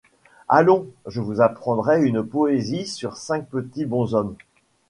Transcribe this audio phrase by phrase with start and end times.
[0.49, 4.35] Allons, je vous apprendrai une poésie sur cinq petits bonshommes.